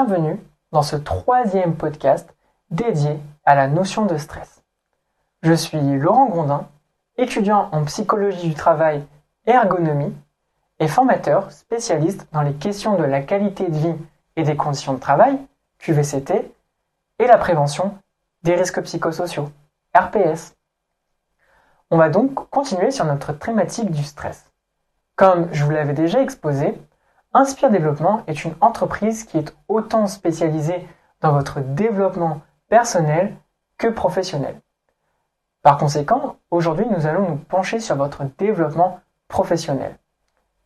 Bienvenue 0.00 0.38
dans 0.70 0.82
ce 0.82 0.94
troisième 0.94 1.74
podcast 1.74 2.32
dédié 2.70 3.18
à 3.44 3.56
la 3.56 3.66
notion 3.66 4.06
de 4.06 4.16
stress. 4.16 4.62
Je 5.42 5.52
suis 5.54 5.98
Laurent 5.98 6.28
Grondin, 6.28 6.68
étudiant 7.16 7.68
en 7.72 7.82
psychologie 7.82 8.50
du 8.50 8.54
travail 8.54 9.02
et 9.48 9.50
ergonomie 9.50 10.14
et 10.78 10.86
formateur 10.86 11.50
spécialiste 11.50 12.28
dans 12.30 12.42
les 12.42 12.52
questions 12.52 12.96
de 12.96 13.02
la 13.02 13.22
qualité 13.22 13.68
de 13.68 13.76
vie 13.76 13.94
et 14.36 14.44
des 14.44 14.54
conditions 14.54 14.94
de 14.94 15.00
travail, 15.00 15.36
QVCT, 15.80 16.48
et 17.18 17.26
la 17.26 17.36
prévention 17.36 17.98
des 18.44 18.54
risques 18.54 18.82
psychosociaux, 18.82 19.50
RPS. 19.96 20.54
On 21.90 21.96
va 21.96 22.08
donc 22.08 22.48
continuer 22.50 22.92
sur 22.92 23.04
notre 23.04 23.32
thématique 23.32 23.90
du 23.90 24.04
stress. 24.04 24.52
Comme 25.16 25.52
je 25.52 25.64
vous 25.64 25.72
l'avais 25.72 25.92
déjà 25.92 26.22
exposé, 26.22 26.80
Inspire 27.34 27.70
Développement 27.70 28.22
est 28.26 28.44
une 28.44 28.54
entreprise 28.60 29.24
qui 29.24 29.36
est 29.36 29.54
autant 29.68 30.06
spécialisée 30.06 30.88
dans 31.20 31.32
votre 31.32 31.60
développement 31.60 32.40
personnel 32.68 33.36
que 33.76 33.88
professionnel. 33.88 34.60
Par 35.62 35.76
conséquent, 35.76 36.36
aujourd'hui, 36.50 36.86
nous 36.86 37.06
allons 37.06 37.28
nous 37.28 37.36
pencher 37.36 37.80
sur 37.80 37.96
votre 37.96 38.24
développement 38.38 39.00
professionnel. 39.28 39.98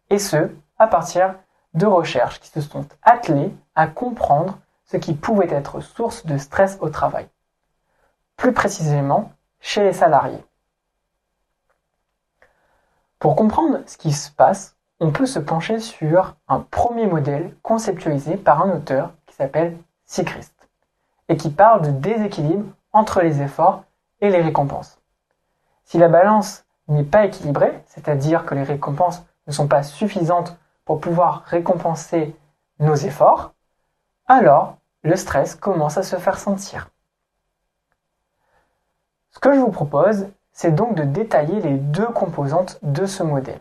Et 0.08 0.20
ce, 0.20 0.50
à 0.78 0.86
partir 0.86 1.34
de 1.74 1.86
recherches 1.86 2.38
qui 2.38 2.48
se 2.48 2.60
sont 2.60 2.86
attelées 3.02 3.52
à 3.74 3.88
comprendre 3.88 4.58
ce 4.84 4.96
qui 4.98 5.14
pouvait 5.14 5.50
être 5.50 5.80
source 5.80 6.26
de 6.26 6.38
stress 6.38 6.78
au 6.80 6.90
travail. 6.90 7.28
Plus 8.36 8.52
précisément, 8.52 9.32
chez 9.58 9.82
les 9.82 9.92
salariés. 9.92 10.44
Pour 13.18 13.34
comprendre 13.36 13.80
ce 13.86 13.96
qui 13.96 14.12
se 14.12 14.30
passe, 14.30 14.76
on 15.02 15.10
peut 15.10 15.26
se 15.26 15.40
pencher 15.40 15.80
sur 15.80 16.36
un 16.46 16.60
premier 16.60 17.08
modèle 17.08 17.56
conceptualisé 17.62 18.36
par 18.36 18.62
un 18.62 18.70
auteur 18.70 19.10
qui 19.26 19.34
s'appelle 19.34 19.76
Sigrist 20.06 20.54
et 21.28 21.36
qui 21.36 21.50
parle 21.50 21.82
de 21.82 21.90
déséquilibre 21.90 22.72
entre 22.92 23.20
les 23.20 23.42
efforts 23.42 23.82
et 24.20 24.30
les 24.30 24.40
récompenses. 24.40 25.00
Si 25.84 25.98
la 25.98 26.06
balance 26.06 26.64
n'est 26.86 27.02
pas 27.02 27.24
équilibrée, 27.24 27.82
c'est-à-dire 27.86 28.46
que 28.46 28.54
les 28.54 28.62
récompenses 28.62 29.24
ne 29.48 29.52
sont 29.52 29.66
pas 29.66 29.82
suffisantes 29.82 30.56
pour 30.84 31.00
pouvoir 31.00 31.42
récompenser 31.46 32.36
nos 32.78 32.94
efforts, 32.94 33.54
alors 34.28 34.76
le 35.02 35.16
stress 35.16 35.56
commence 35.56 35.98
à 35.98 36.04
se 36.04 36.14
faire 36.14 36.38
sentir. 36.38 36.90
Ce 39.32 39.40
que 39.40 39.52
je 39.52 39.58
vous 39.58 39.72
propose, 39.72 40.28
c'est 40.52 40.72
donc 40.72 40.94
de 40.94 41.02
détailler 41.02 41.60
les 41.60 41.76
deux 41.76 42.06
composantes 42.06 42.78
de 42.82 43.04
ce 43.04 43.24
modèle. 43.24 43.60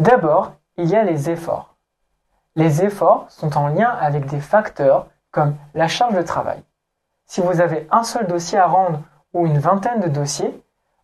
D'abord, 0.00 0.54
il 0.78 0.88
y 0.88 0.96
a 0.96 1.04
les 1.04 1.28
efforts. 1.28 1.76
Les 2.56 2.82
efforts 2.82 3.30
sont 3.30 3.58
en 3.58 3.68
lien 3.68 3.90
avec 3.90 4.24
des 4.24 4.40
facteurs 4.40 5.08
comme 5.30 5.56
la 5.74 5.88
charge 5.88 6.14
de 6.14 6.22
travail. 6.22 6.62
Si 7.26 7.42
vous 7.42 7.60
avez 7.60 7.86
un 7.90 8.02
seul 8.02 8.26
dossier 8.26 8.56
à 8.56 8.66
rendre 8.66 9.02
ou 9.34 9.44
une 9.44 9.58
vingtaine 9.58 10.00
de 10.00 10.08
dossiers, 10.08 10.58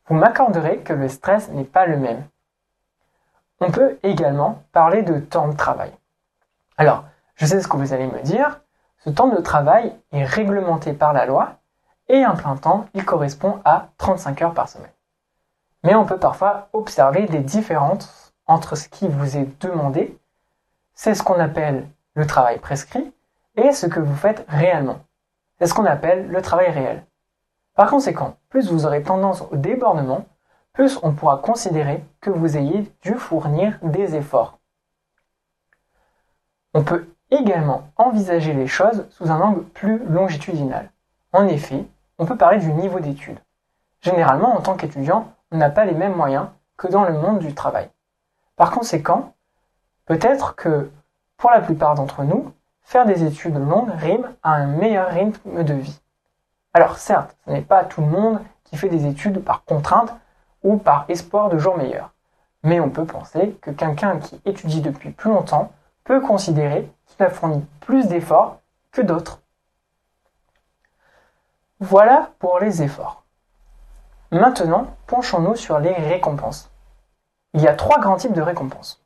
vous 0.07 0.15
m'accorderez 0.15 0.79
que 0.79 0.95
le 0.95 1.11
stress 1.11 1.51
n'est 1.51 1.65
pas 1.65 1.85
le 1.85 1.99
même. 1.99 2.27
On 3.61 3.71
peut 3.71 3.99
également 4.03 4.63
parler 4.73 5.03
de 5.03 5.21
temps 5.21 5.49
de 5.49 5.57
travail. 5.57 5.93
Alors, 6.79 7.05
je 7.35 7.45
sais 7.45 7.61
ce 7.61 7.69
que 7.69 7.77
vous 7.77 7.93
allez 7.93 8.07
me 8.07 8.23
dire, 8.23 8.63
ce 9.05 9.11
temps 9.11 9.29
de 9.29 9.43
travail 9.43 9.95
est 10.13 10.25
réglementé 10.25 10.95
par 10.95 11.13
la 11.13 11.27
loi 11.27 11.59
et 12.09 12.25
un 12.25 12.35
plein 12.35 12.57
temps, 12.57 12.87
il 12.95 13.05
correspond 13.05 13.61
à 13.67 13.89
35 13.99 14.41
heures 14.41 14.55
par 14.55 14.71
semaine. 14.71 14.91
Mais 15.83 15.95
on 15.95 16.07
peut 16.07 16.19
parfois 16.19 16.71
observer 16.73 17.27
des 17.27 17.41
différences 17.41 18.26
entre 18.47 18.77
ce 18.77 18.89
qui 18.89 19.09
vous 19.09 19.37
est 19.37 19.49
demandé, 19.63 20.19
c'est 20.95 21.15
ce 21.15 21.23
qu'on 21.23 21.39
appelle 21.39 21.87
le 22.15 22.27
travail 22.27 22.59
prescrit, 22.59 23.13
et 23.57 23.73
ce 23.73 23.87
que 23.87 24.01
vous 24.01 24.15
faites 24.15 24.45
réellement. 24.49 25.01
C'est 25.59 25.67
ce 25.67 25.75
qu'on 25.75 25.85
appelle 25.85 26.29
le 26.29 26.43
travail 26.43 26.71
réel. 26.71 27.05
Par 27.75 27.91
conséquent, 27.91 28.37
plus 28.49 28.71
vous 28.71 28.87
aurez 28.87 29.03
tendance 29.03 29.43
au 29.51 29.57
débordement, 29.57 30.27
plus 30.73 30.99
on 31.03 31.13
pourra 31.13 31.39
considérer 31.39 32.05
que 32.21 32.31
vous 32.31 32.57
ayez 32.57 32.91
dû 33.03 33.15
fournir 33.15 33.79
des 33.83 34.15
efforts. 34.15 34.59
On 36.75 36.85
peut 36.85 37.09
également 37.31 37.89
envisager 37.97 38.53
les 38.53 38.67
choses 38.67 39.07
sous 39.11 39.31
un 39.31 39.41
angle 39.41 39.65
plus 39.65 39.99
longitudinal. 40.07 40.91
En 41.33 41.47
effet, 41.49 41.87
on 42.19 42.27
peut 42.27 42.37
parler 42.37 42.59
du 42.59 42.73
niveau 42.73 43.01
d'études. 43.01 43.39
Généralement, 44.03 44.55
en 44.55 44.61
tant 44.61 44.77
qu'étudiant, 44.77 45.33
on 45.51 45.57
n'a 45.57 45.71
pas 45.71 45.85
les 45.85 45.95
mêmes 45.95 46.15
moyens 46.15 46.49
que 46.77 46.89
dans 46.89 47.05
le 47.05 47.15
monde 47.15 47.39
du 47.39 47.55
travail. 47.55 47.89
Par 48.57 48.71
conséquent, 48.71 49.35
peut-être 50.07 50.57
que 50.57 50.91
pour 51.37 51.51
la 51.51 51.61
plupart 51.61 51.95
d'entre 51.95 52.25
nous, 52.25 52.53
faire 52.83 53.05
des 53.05 53.25
études 53.25 53.57
longues 53.57 53.91
rime 53.91 54.33
à 54.43 54.55
un 54.55 54.67
meilleur 54.67 55.11
rythme 55.11 55.63
de 55.63 55.75
vie. 55.75 56.01
Alors 56.73 56.97
certes, 56.97 57.37
ce 57.45 57.51
n'est 57.51 57.63
pas 57.63 57.85
tout 57.85 58.01
le 58.01 58.07
monde 58.07 58.41
qui 58.65 58.77
fait 58.77 58.89
des 58.89 59.07
études 59.07 59.45
par 59.45 59.65
contrainte 59.65 60.15
ou 60.63 60.79
par 60.79 61.05
espoir 61.09 61.49
de 61.49 61.59
jours 61.59 61.77
meilleurs. 61.77 62.13
Mais 62.63 62.81
on 62.81 62.91
peut 62.91 63.05
penser 63.05 63.57
que 63.61 63.71
quelqu'un 63.71 64.19
qui 64.19 64.41
étudie 64.45 64.81
depuis 64.81 65.11
plus 65.11 65.31
longtemps 65.31 65.73
peut 66.05 66.21
considérer 66.21 66.91
qu'il 67.07 67.25
a 67.25 67.31
fourni 67.31 67.65
plus 67.81 68.09
d'efforts 68.09 68.61
que 68.91 69.03
d'autres. 69.03 69.41
Voilà 71.81 72.31
pour 72.39 72.59
les 72.59 72.83
efforts. 72.83 73.25
Maintenant, 74.31 74.87
penchons-nous 75.07 75.57
sur 75.57 75.79
les 75.79 75.93
récompenses. 75.93 76.71
Il 77.57 77.63
y 77.63 77.69
a 77.69 77.73
trois 77.73 78.01
grands 78.01 78.17
types 78.17 78.35
de 78.35 78.43
récompenses. 78.43 79.03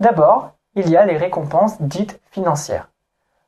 D'abord, 0.00 0.52
il 0.74 0.90
y 0.90 0.98
a 0.98 1.06
les 1.06 1.16
récompenses 1.16 1.80
dites 1.80 2.20
financières. 2.30 2.90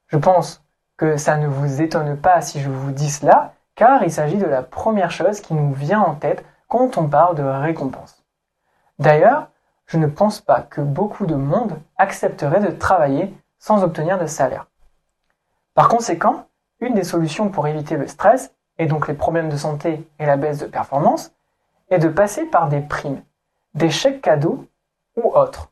Je 0.07 0.17
pense 0.17 0.65
que 0.97 1.19
ça 1.19 1.37
ne 1.37 1.49
vous 1.49 1.83
étonne 1.83 2.17
pas 2.17 2.41
si 2.41 2.61
je 2.61 2.71
vous 2.71 2.93
dis 2.93 3.11
cela, 3.11 3.53
car 3.75 4.03
il 4.03 4.11
s'agit 4.11 4.39
de 4.39 4.47
la 4.47 4.63
première 4.63 5.11
chose 5.11 5.43
qui 5.43 5.53
nous 5.53 5.75
vient 5.75 6.01
en 6.01 6.15
tête 6.15 6.47
quand 6.67 6.97
on 6.97 7.09
parle 7.09 7.37
de 7.37 7.43
récompenses. 7.43 8.25
D'ailleurs, 8.99 9.49
je 9.85 9.99
ne 9.99 10.07
pense 10.07 10.41
pas 10.41 10.63
que 10.63 10.81
beaucoup 10.81 11.27
de 11.27 11.35
monde 11.35 11.79
accepterait 11.99 12.61
de 12.61 12.71
travailler 12.71 13.37
sans 13.59 13.85
obtenir 13.85 14.19
de 14.19 14.27
salaire. 14.27 14.67
Par 15.75 15.91
conséquent, 15.91 16.47
une 16.81 16.95
des 16.95 17.05
solutions 17.05 17.51
pour 17.51 17.67
éviter 17.67 17.99
le 17.99 18.07
stress, 18.07 18.55
et 18.79 18.87
donc 18.87 19.09
les 19.09 19.15
problèmes 19.15 19.51
de 19.51 19.59
santé 19.59 20.09
et 20.19 20.25
la 20.25 20.39
baisse 20.39 20.59
de 20.59 20.67
performance, 20.67 21.33
est 21.91 21.99
de 21.99 22.09
passer 22.09 22.47
par 22.47 22.71
des 22.71 22.81
primes 22.81 23.21
des 23.75 23.91
chèques 23.91 24.23
cadeaux 24.23 24.67
ou 25.17 25.33
autres. 25.35 25.71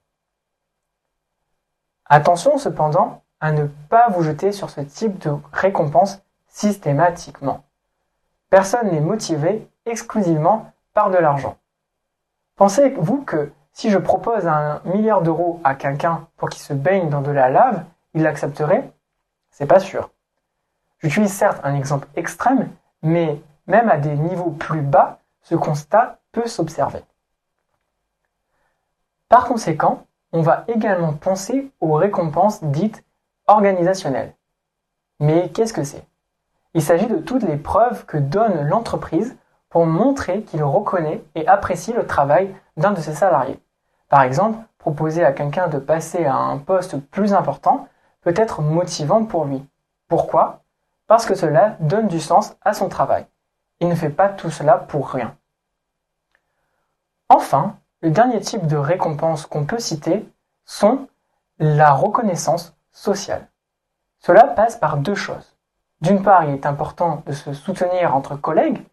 Attention 2.07 2.59
cependant 2.59 3.23
à 3.41 3.53
ne 3.53 3.67
pas 3.67 4.09
vous 4.09 4.23
jeter 4.23 4.53
sur 4.53 4.71
ce 4.71 4.81
type 4.81 5.19
de 5.19 5.33
récompense 5.53 6.23
systématiquement. 6.49 7.65
Personne 8.49 8.91
n'est 8.91 9.01
motivé 9.01 9.69
exclusivement 9.85 10.73
par 10.95 11.11
de 11.11 11.19
l'argent. 11.19 11.59
Pensez-vous 12.57 13.23
que 13.23 13.53
si 13.73 13.91
je 13.91 13.99
propose 13.99 14.47
un 14.47 14.81
milliard 14.85 15.21
d'euros 15.21 15.61
à 15.65 15.75
quelqu'un 15.75 16.27
pour 16.37 16.49
qu'il 16.49 16.63
se 16.63 16.73
baigne 16.73 17.11
dans 17.11 17.21
de 17.21 17.31
la 17.31 17.51
lave, 17.51 17.85
il 18.15 18.23
l'accepterait? 18.23 18.91
C'est 19.51 19.67
pas 19.67 19.81
sûr. 19.81 20.11
J'utilise 20.99 21.33
certes 21.33 21.61
un 21.63 21.75
exemple 21.75 22.09
extrême, 22.17 22.71
mais 23.03 23.43
même 23.67 23.91
à 23.91 23.99
des 23.99 24.17
niveaux 24.17 24.53
plus 24.53 24.81
bas, 24.81 25.19
ce 25.43 25.55
constat 25.55 26.21
peut 26.33 26.47
s'observer. 26.47 27.05
Par 29.29 29.47
conséquent, 29.47 30.07
on 30.33 30.43
va 30.43 30.65
également 30.69 31.13
penser 31.13 31.71
aux 31.81 31.95
récompenses 31.95 32.63
dites 32.63 33.05
organisationnelles. 33.47 34.35
Mais 35.21 35.51
qu'est-ce 35.51 35.73
que 35.73 35.85
c'est? 35.85 36.05
Il 36.75 36.83
s'agit 36.83 37.07
de 37.07 37.17
toutes 37.17 37.43
les 37.43 37.57
preuves 37.57 38.05
que 38.05 38.19
donne 38.19 38.69
l'entreprise 38.69 39.37
pour 39.71 39.87
montrer 39.87 40.43
qu'il 40.43 40.63
reconnaît 40.63 41.25
et 41.35 41.47
apprécie 41.49 41.93
le 41.93 42.07
travail 42.07 42.55
d'un 42.77 42.93
de 42.93 43.01
ses 43.01 43.15
salariés. 43.15 43.61
Par 44.09 44.23
exemple, 44.23 44.59
proposer 44.79 45.25
à 45.25 45.33
quelqu'un 45.33 45.69
de 45.69 45.79
passer 45.79 46.25
à 46.27 46.37
un 46.37 46.59
poste 46.59 47.01
plus 47.11 47.33
important 47.35 47.89
peut 48.21 48.35
être 48.37 48.63
motivant 48.63 49.25
pour 49.25 49.45
lui. 49.45 49.67
Pourquoi? 50.09 50.63
Parce 51.07 51.27
que 51.27 51.35
cela 51.35 51.77
donne 51.81 52.09
du 52.09 52.21
sens 52.21 52.57
à 52.63 52.75
son 52.75 52.89
travail. 52.89 53.27
Il 53.81 53.89
ne 53.89 53.95
fait 53.95 54.11
pas 54.11 54.29
tout 54.29 54.51
cela 54.51 54.79
pour 54.79 55.09
rien. 55.09 55.37
Enfin, 57.29 57.77
le 58.03 58.11
dernier 58.11 58.41
type 58.41 58.67
de 58.67 58.77
récompense 58.77 59.47
qu'on 59.47 59.65
peut 59.65 59.79
citer 59.79 60.29
sont 60.65 61.09
la 61.59 61.93
reconnaissance 61.93 62.77
sociale. 62.93 63.49
Cela 64.19 64.45
passe 64.45 64.77
par 64.77 64.99
deux 64.99 65.15
choses. 65.15 65.57
D'une 66.03 66.23
part, 66.23 66.45
il 66.45 66.55
est 66.55 66.67
important 66.67 67.23
de 67.27 67.33
se 67.33 67.55
soutenir 67.55 68.15
entre 68.15 68.37
collègues, 68.37 68.85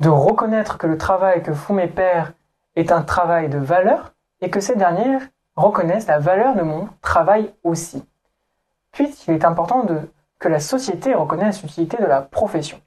de 0.00 0.08
reconnaître 0.08 0.78
que 0.78 0.86
le 0.86 0.98
travail 0.98 1.42
que 1.42 1.54
font 1.54 1.74
mes 1.74 1.86
pairs 1.86 2.32
est 2.74 2.90
un 2.90 3.02
travail 3.02 3.48
de 3.48 3.58
valeur 3.58 4.12
et 4.40 4.50
que 4.50 4.60
ces 4.60 4.76
dernières 4.76 5.22
reconnaissent 5.54 6.06
la 6.06 6.18
valeur 6.18 6.54
de 6.54 6.62
mon 6.62 6.88
travail 7.00 7.52
aussi. 7.62 8.04
Puis, 8.92 9.14
il 9.26 9.34
est 9.34 9.44
important 9.44 9.86
que 10.38 10.48
la 10.48 10.60
société 10.60 11.14
reconnaisse 11.14 11.62
l'utilité 11.62 11.96
de 11.98 12.06
la 12.06 12.22
profession. 12.22 12.80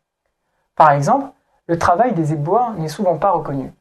Par 0.76 0.92
exemple, 0.92 1.32
le 1.68 1.78
travail 1.78 2.14
des 2.14 2.34
éboueurs 2.34 2.74
n'est 2.74 2.88
souvent 2.88 3.18
pas 3.18 3.32
reconnu 3.32 3.74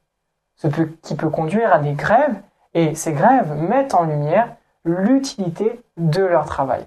ce 0.61 0.67
qui 1.03 1.15
peut 1.15 1.31
conduire 1.31 1.73
à 1.73 1.79
des 1.79 1.95
grèves, 1.95 2.35
et 2.75 2.95
ces 2.95 3.12
grèves 3.12 3.53
mettent 3.55 3.95
en 3.95 4.05
lumière 4.05 4.57
l'utilité 4.85 5.83
de 5.97 6.23
leur 6.23 6.45
travail. 6.45 6.87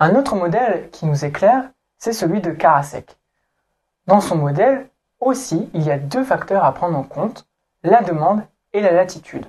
Un 0.00 0.16
autre 0.16 0.34
modèle 0.34 0.90
qui 0.90 1.06
nous 1.06 1.24
éclaire, 1.24 1.70
c'est 1.98 2.12
celui 2.12 2.40
de 2.40 2.50
Karasek. 2.50 3.16
Dans 4.06 4.20
son 4.20 4.36
modèle, 4.36 4.88
aussi, 5.20 5.70
il 5.72 5.82
y 5.84 5.90
a 5.90 5.98
deux 5.98 6.24
facteurs 6.24 6.64
à 6.64 6.74
prendre 6.74 6.98
en 6.98 7.04
compte, 7.04 7.46
la 7.84 8.02
demande 8.02 8.42
et 8.72 8.80
la 8.80 8.92
latitude. 8.92 9.46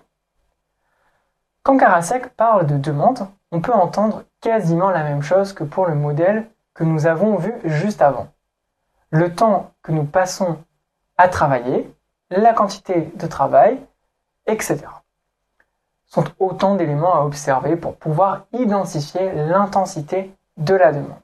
Quand 1.63 1.77
Karasek 1.77 2.29
parle 2.29 2.67
de 2.67 2.77
demande, 2.77 3.27
on 3.51 3.59
peut 3.59 3.73
entendre 3.73 4.23
quasiment 4.39 4.91
la 4.91 5.03
même 5.03 5.23
chose 5.23 5.51
que 5.51 5.63
pour 5.63 5.87
le 5.87 5.95
modèle 5.95 6.47
que 6.75 6.83
nous 6.83 7.07
avons 7.07 7.37
vu 7.37 7.53
juste 7.65 8.03
avant. 8.03 8.27
Le 9.09 9.33
temps 9.33 9.71
que 9.81 9.91
nous 9.91 10.05
passons 10.05 10.59
à 11.17 11.27
travailler, 11.27 11.91
la 12.29 12.53
quantité 12.53 13.11
de 13.15 13.27
travail, 13.27 13.79
etc. 14.45 14.85
sont 16.05 16.25
autant 16.39 16.75
d'éléments 16.75 17.15
à 17.15 17.25
observer 17.25 17.75
pour 17.75 17.95
pouvoir 17.95 18.45
identifier 18.53 19.33
l'intensité 19.33 20.33
de 20.57 20.73
la 20.73 20.91
demande. 20.91 21.17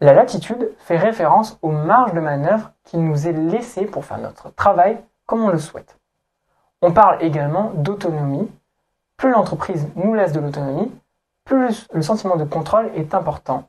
La 0.00 0.12
latitude 0.12 0.72
fait 0.78 0.96
référence 0.96 1.58
aux 1.60 1.72
marges 1.72 2.14
de 2.14 2.20
manœuvre 2.20 2.70
qui 2.84 2.98
nous 2.98 3.26
est 3.26 3.32
laissée 3.32 3.84
pour 3.84 4.04
faire 4.04 4.18
notre 4.18 4.50
travail 4.54 5.02
comme 5.26 5.42
on 5.42 5.48
le 5.48 5.58
souhaite. 5.58 5.98
On 6.80 6.92
parle 6.92 7.22
également 7.22 7.72
d'autonomie. 7.74 8.48
Plus 9.16 9.30
l'entreprise 9.30 9.88
nous 9.96 10.14
laisse 10.14 10.32
de 10.32 10.38
l'autonomie, 10.38 10.92
plus 11.44 11.88
le 11.92 12.02
sentiment 12.02 12.36
de 12.36 12.44
contrôle 12.44 12.90
est 12.94 13.14
important. 13.14 13.68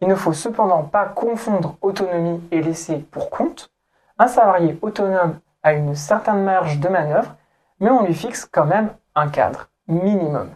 Il 0.00 0.08
ne 0.08 0.14
faut 0.14 0.32
cependant 0.32 0.82
pas 0.82 1.06
confondre 1.06 1.76
autonomie 1.80 2.42
et 2.50 2.60
laisser 2.60 2.98
pour 2.98 3.30
compte. 3.30 3.70
Un 4.18 4.28
salarié 4.28 4.78
autonome 4.82 5.40
a 5.62 5.72
une 5.72 5.94
certaine 5.94 6.44
marge 6.44 6.78
de 6.78 6.88
manœuvre, 6.88 7.34
mais 7.80 7.90
on 7.90 8.04
lui 8.04 8.14
fixe 8.14 8.44
quand 8.44 8.66
même 8.66 8.90
un 9.14 9.28
cadre 9.28 9.68
minimum. 9.88 10.50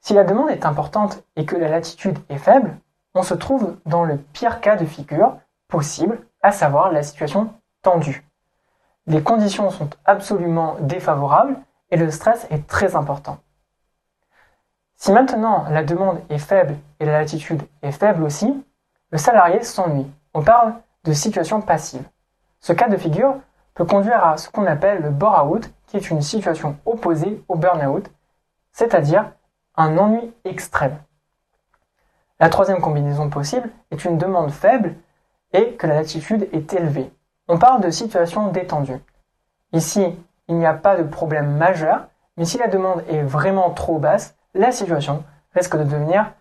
Si 0.00 0.14
la 0.14 0.24
demande 0.24 0.50
est 0.50 0.66
importante 0.66 1.22
et 1.36 1.44
que 1.44 1.56
la 1.56 1.68
latitude 1.68 2.18
est 2.28 2.38
faible, 2.38 2.76
on 3.14 3.22
se 3.22 3.34
trouve 3.34 3.76
dans 3.86 4.04
le 4.04 4.16
pire 4.16 4.60
cas 4.60 4.76
de 4.76 4.84
figure 4.84 5.36
possible, 5.68 6.20
à 6.42 6.52
savoir 6.52 6.92
la 6.92 7.02
situation 7.02 7.52
tendue. 7.82 8.24
Les 9.06 9.22
conditions 9.22 9.70
sont 9.70 9.90
absolument 10.04 10.76
défavorables 10.80 11.56
et 11.90 11.96
le 11.96 12.10
stress 12.10 12.46
est 12.50 12.66
très 12.66 12.96
important. 12.96 13.38
Si 15.00 15.12
maintenant 15.12 15.64
la 15.70 15.82
demande 15.82 16.20
est 16.28 16.36
faible 16.36 16.76
et 17.00 17.06
la 17.06 17.12
latitude 17.12 17.62
est 17.80 17.90
faible 17.90 18.22
aussi, 18.22 18.62
le 19.10 19.16
salarié 19.16 19.62
s'ennuie. 19.62 20.06
On 20.34 20.42
parle 20.42 20.74
de 21.04 21.14
situation 21.14 21.62
passive. 21.62 22.02
Ce 22.60 22.74
cas 22.74 22.86
de 22.86 22.98
figure 22.98 23.36
peut 23.72 23.86
conduire 23.86 24.22
à 24.22 24.36
ce 24.36 24.50
qu'on 24.50 24.66
appelle 24.66 25.00
le 25.00 25.08
bore-out, 25.08 25.72
qui 25.86 25.96
est 25.96 26.10
une 26.10 26.20
situation 26.20 26.76
opposée 26.84 27.42
au 27.48 27.56
burn-out, 27.56 28.10
c'est-à-dire 28.72 29.32
un 29.74 29.96
ennui 29.96 30.34
extrême. 30.44 30.98
La 32.38 32.50
troisième 32.50 32.82
combinaison 32.82 33.30
possible 33.30 33.70
est 33.90 34.04
une 34.04 34.18
demande 34.18 34.50
faible 34.50 34.96
et 35.54 35.76
que 35.76 35.86
la 35.86 35.94
latitude 35.94 36.46
est 36.52 36.74
élevée. 36.74 37.10
On 37.48 37.56
parle 37.56 37.80
de 37.80 37.90
situation 37.90 38.48
détendue. 38.48 39.00
Ici, 39.72 40.14
il 40.48 40.56
n'y 40.56 40.66
a 40.66 40.74
pas 40.74 40.96
de 40.96 41.04
problème 41.04 41.56
majeur, 41.56 42.06
mais 42.36 42.44
si 42.44 42.58
la 42.58 42.68
demande 42.68 43.02
est 43.08 43.22
vraiment 43.22 43.70
trop 43.70 43.98
basse, 43.98 44.36
la 44.54 44.72
situation 44.72 45.24
risque 45.54 45.76
de 45.76 45.84
devenir 45.84 46.32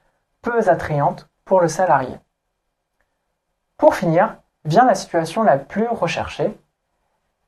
peu 0.41 0.69
attrayante 0.69 1.29
pour 1.45 1.61
le 1.61 1.67
salarié. 1.67 2.15
Pour 3.77 3.95
finir, 3.95 4.35
vient 4.65 4.85
la 4.85 4.95
situation 4.95 5.43
la 5.43 5.57
plus 5.57 5.87
recherchée, 5.87 6.57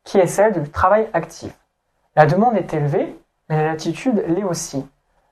qui 0.04 0.18
est 0.18 0.28
celle 0.28 0.54
du 0.54 0.70
travail 0.70 1.10
actif. 1.14 1.58
La 2.16 2.26
demande 2.26 2.56
est 2.56 2.74
élevée, 2.74 3.16
mais 3.50 3.58
la 3.58 3.72
latitude 3.72 4.24
l'est 4.28 4.44
aussi 4.44 4.88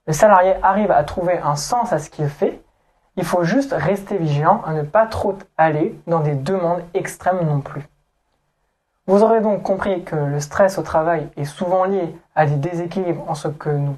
le 0.10 0.14
salarié 0.14 0.56
arrive 0.64 0.90
à 0.90 1.04
trouver 1.04 1.38
un 1.38 1.56
sens 1.56 1.94
à 1.94 2.00
ce 2.00 2.10
qu'il 2.10 2.30
fait, 2.30 2.60
il 3.16 3.24
faut 3.24 3.44
juste 3.44 3.76
rester 3.78 4.18
vigilant 4.18 4.64
à 4.66 4.74
ne 4.74 4.82
pas 4.82 5.06
trop 5.06 5.38
aller 5.56 6.02
dans 6.08 6.22
des 6.22 6.34
demandes 6.34 6.82
extrêmes 6.96 7.46
non 7.46 7.62
plus. 7.62 7.88
Vous 9.06 9.22
aurez 9.22 9.40
donc 9.40 9.62
compris 9.62 10.04
que 10.04 10.16
le 10.16 10.40
stress 10.40 10.80
au 10.80 10.82
travail 10.82 11.30
est 11.38 11.46
souvent 11.46 11.84
lié 11.84 12.16
à 12.34 12.48
des 12.48 12.56
déséquilibres 12.56 13.30
en 13.30 13.36
ce 13.36 13.50
que 13.50 13.70
nous 13.70 13.98